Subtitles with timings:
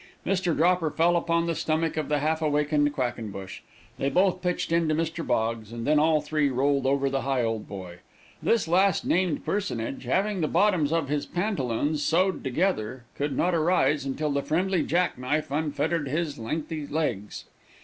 [0.25, 0.57] Mr.
[0.57, 3.59] Dropper fell upon the stomach of the half awakened Quackenbush,
[3.99, 5.23] they both pitched into Mr.
[5.23, 7.97] Boggs, and then all three rolled over the Higholdboy.
[8.41, 14.03] This last named personage, having the bottoms of his pantaloons sewed together, could not arise
[14.03, 17.45] until the friendly jack knife unfettered his lengthy legs.